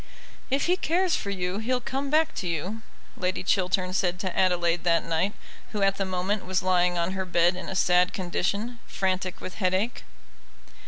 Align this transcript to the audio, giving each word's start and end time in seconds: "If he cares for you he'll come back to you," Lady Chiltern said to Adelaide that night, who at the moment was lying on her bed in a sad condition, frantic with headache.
"If 0.49 0.65
he 0.65 0.77
cares 0.77 1.15
for 1.15 1.29
you 1.29 1.59
he'll 1.59 1.79
come 1.79 2.09
back 2.09 2.33
to 2.37 2.47
you," 2.47 2.81
Lady 3.15 3.43
Chiltern 3.43 3.93
said 3.93 4.17
to 4.21 4.35
Adelaide 4.35 4.83
that 4.83 5.05
night, 5.05 5.33
who 5.73 5.83
at 5.83 5.97
the 5.97 6.05
moment 6.05 6.43
was 6.43 6.63
lying 6.63 6.97
on 6.97 7.11
her 7.11 7.23
bed 7.23 7.55
in 7.55 7.69
a 7.69 7.75
sad 7.75 8.11
condition, 8.11 8.79
frantic 8.87 9.39
with 9.39 9.53
headache. 9.61 10.03